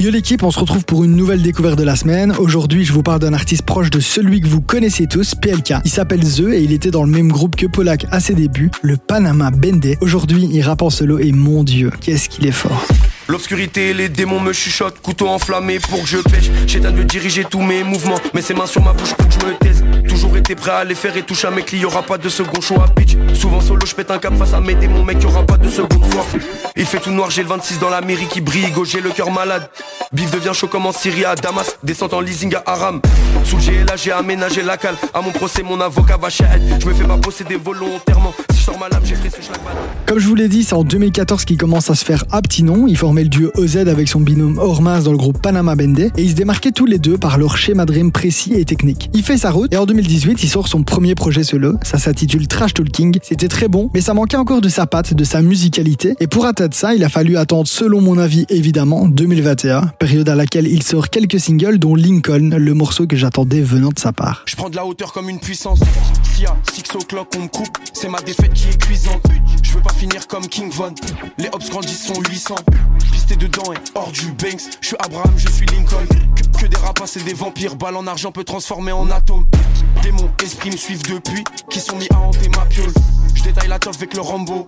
[0.00, 2.32] Yo l'équipe, on se retrouve pour une nouvelle découverte de la semaine.
[2.38, 5.74] Aujourd'hui, je vous parle d'un artiste proche de celui que vous connaissez tous, PLK.
[5.84, 8.70] Il s'appelle The et il était dans le même groupe que Polak à ses débuts,
[8.82, 9.96] le Panama Bende.
[10.00, 12.86] Aujourd'hui, il rappe en solo et mon dieu, qu'est-ce qu'il est fort.
[13.28, 16.50] L'obscurité, les démons me chuchotent, couteau enflammé pour que je pêche.
[16.66, 19.46] J'éteins de diriger tous mes mouvements, mais ses mains sur ma bouche pour que je
[19.46, 19.84] me taise.
[20.08, 22.62] Toujours été prêt à les faire et toucher à mes clients, y'aura pas de second
[22.62, 23.18] show à pitch.
[23.34, 26.10] Souvent solo, je pète un cap face à mes démons, mec, y'aura pas de seconde
[26.10, 26.24] fois.
[26.74, 29.30] Il fait tout noir, j'ai le 26 dans la mairie qui brille, j'ai le cœur
[29.30, 29.68] malade.
[30.10, 33.02] Bif devient chaud comme en Syrie à Damas, descente en leasing à Aram.
[33.44, 34.94] Sous le là, j'ai aménagé la cale.
[35.12, 38.32] À mon procès, mon avocat va Je me fais pas posséder volontairement.
[38.50, 39.48] Si je sors ma lame, j'ai fait ce
[40.06, 42.62] Comme je vous l'ai dit, c'est en 2014 qu'il commence à se faire à petit
[42.62, 42.86] nom.
[42.86, 46.12] Il formait le duo OZ avec son binôme Ormas dans le groupe Panama Bende et
[46.16, 49.10] ils se démarquaient tous les deux par leur schéma rime précis et technique.
[49.12, 51.74] Il fait sa route et en 2018, il sort son premier projet solo.
[51.82, 53.18] Ça s'intitule Trash Talking.
[53.22, 56.14] C'était très bon, mais ça manquait encore de sa patte, de sa musicalité.
[56.20, 60.34] Et pour atteindre ça, il a fallu attendre, selon mon avis évidemment, 2021, période à
[60.34, 64.44] laquelle il sort quelques singles, dont Lincoln, le morceau que j'attendais venant de sa part.
[64.46, 65.80] Je prends de la hauteur comme une puissance.
[66.34, 69.22] Si à 6 o'clock on me coupe, c'est ma défaite qui est cuisante.
[69.62, 70.94] Je veux pas finir comme King Von.
[71.36, 72.54] Les hops grandissent sont 800.
[73.12, 74.62] Pisté dedans et hors du Banks.
[74.80, 76.06] Je suis Abraham, je suis Lincoln.
[76.58, 77.76] Que, des rapaces et des vampires.
[77.76, 79.46] Balle en argent peut transformer en atome.
[80.02, 81.44] Démons, esprits me suivent depuis.
[81.70, 82.92] Qui sont mis à hanter ma piole.
[83.34, 84.64] Je détaille la toffe avec le Rambo.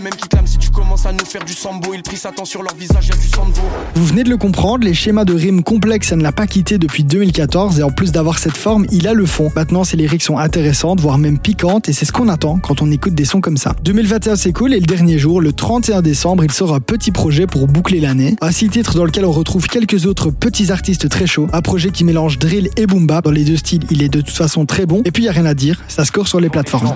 [0.00, 1.92] Même qui clame si tu commences à nous faire du sambo.
[1.94, 3.62] Il pris sa temps sur leur visage, y'a du veau.
[3.94, 6.78] Vous venez de le comprendre, les schémas de rimes complexes, ça ne l'a pas quitté
[6.78, 7.80] depuis 2014.
[7.80, 9.50] Et en plus d'avoir cette forme, il a le fond.
[9.54, 11.88] Maintenant, ses lyriques sont intéressantes, voire même piquantes.
[11.88, 13.74] Et c'est ce qu'on attend quand on écoute des sons comme ça.
[13.84, 14.74] 2021, c'est cool.
[14.74, 18.36] Et le dernier jour, le 31 décembre, il sort un petit projet pour boucler l'année.
[18.40, 21.48] Un six titres dans lequel on retrouve quelques autres petits artistes très chauds.
[21.52, 23.24] Un projet qui mélange drill et boom bap.
[23.24, 25.02] Dans les deux styles, il est de toute façon très bon.
[25.04, 25.82] Et puis, y a rien à dire.
[25.88, 26.94] Ça score sur les plateformes.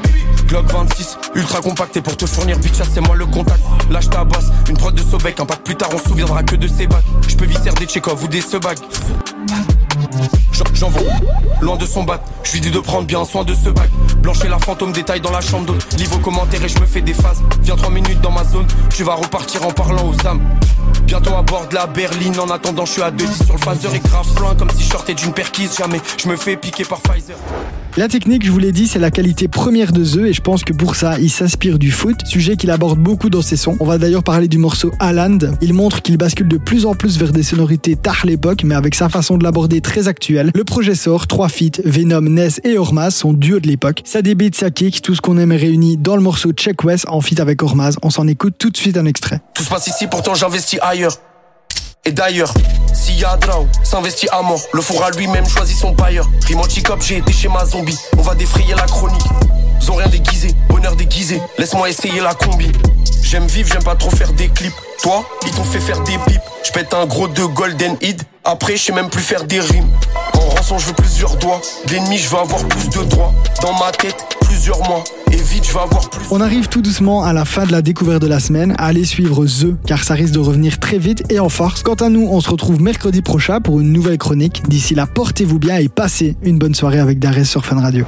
[0.49, 3.61] Glock 26, ultra compacté pour te fournir bitch, c'est moi le contact.
[3.91, 6.57] Lâche ta bosse, une prod de Sobek, un pas plus tard on se souviendra que
[6.57, 7.05] de ses bacs.
[7.29, 8.79] Je peux visser des Tchekhov ou des Sebag.
[10.53, 10.91] J'en
[11.61, 12.21] loin de son bac.
[12.45, 13.91] Je lui dis de prendre bien soin de ce bac.
[14.19, 15.77] Blancher la fantôme, détail dans la chambre d'eau.
[15.97, 17.43] Livre commentaires et je me fais des phases.
[17.63, 20.43] Viens 3 minutes dans ma zone, tu vas repartir en parlant aux âmes.
[21.05, 23.89] Bientôt à bord de la berline, en attendant je suis à 2 sur le phaser
[23.95, 25.77] et grave plein comme si je sortais d'une perquise.
[25.77, 27.37] Jamais je me fais piquer par Pfizer.
[27.99, 30.65] La technique, je vous l'ai dit, c'est la qualité première de The et je pense
[30.65, 33.75] que pour ça, il s'inspire du foot, sujet qu'il aborde beaucoup dans ses sons.
[33.81, 35.39] On va d'ailleurs parler du morceau Haaland.
[35.63, 38.95] Il montre qu'il bascule de plus en plus vers des sonorités tard l'époque, mais avec
[38.95, 40.51] sa façon de l'aborder très actuelle.
[40.55, 44.03] Le projet sort, trois feats, Venom, Ness et Ormaz, son duo de l'époque.
[44.05, 47.07] Ça débite, ça kick, tout ce qu'on aime est réuni dans le morceau Check West
[47.09, 47.97] en feat avec Ormaz.
[48.03, 49.41] On s'en écoute tout de suite un extrait.
[49.55, 51.17] Tout se passe ici, pourtant j'investis ailleurs.
[52.07, 52.55] Et d'ailleurs,
[52.95, 54.61] s'il y a Drao, s'investit à mort.
[54.73, 56.31] Le à lui-même choisit son bailleur.
[56.47, 56.61] Rime
[57.01, 57.99] j'ai été chez ma zombie.
[58.17, 59.27] On va défrayer la chronique.
[59.83, 61.43] Ils rien déguisé, bonheur déguisé.
[61.59, 62.71] Laisse-moi essayer la combi.
[63.23, 64.73] J'aime vivre, j'aime pas trop faire des clips.
[65.03, 66.41] Toi, ils t'ont fait faire des bips.
[66.65, 68.23] Je pète un gros de Golden Hid.
[68.45, 69.91] Après, je sais même plus faire des rimes.
[70.35, 71.61] En rançon, je veux plusieurs doigts.
[71.91, 73.33] L'ennemi, je veux avoir plus de droits.
[73.63, 74.36] Dans ma tête,
[76.31, 78.75] On arrive tout doucement à la fin de la découverte de la semaine.
[78.79, 81.83] Allez suivre The, car ça risque de revenir très vite et en force.
[81.83, 84.63] Quant à nous, on se retrouve mercredi prochain pour une nouvelle chronique.
[84.69, 88.07] D'ici là, portez-vous bien et passez une bonne soirée avec Darès sur Fun Radio.